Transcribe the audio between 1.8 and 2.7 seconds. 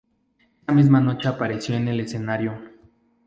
el escenario.